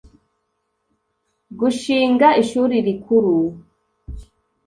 [1.59, 3.35] gushinga Ishuri Rikuru